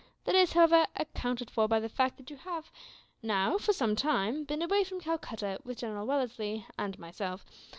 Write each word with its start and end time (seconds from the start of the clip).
That 0.23 0.33
is, 0.33 0.53
however, 0.53 0.87
accounted 0.95 1.51
for 1.51 1.67
by 1.67 1.79
the 1.79 1.87
fact 1.87 2.17
that 2.17 2.31
you 2.31 2.37
have 2.37 2.71
now, 3.21 3.59
for 3.59 3.71
some 3.71 3.95
time, 3.95 4.45
been 4.45 4.63
away 4.63 4.83
from 4.83 4.99
Calcutta 4.99 5.59
with 5.63 5.77
General 5.77 6.07
Wellesley 6.07 6.65
and 6.75 6.97
myself. 6.97 7.45